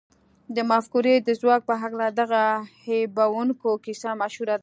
د 0.55 0.57
مفکورې 0.71 1.15
د 1.27 1.29
ځواک 1.41 1.61
په 1.69 1.73
هکله 1.81 2.07
دغه 2.19 2.41
هيښوونکې 2.85 3.71
کيسه 3.85 4.09
مشهوره 4.21 4.53
ده. 4.57 4.59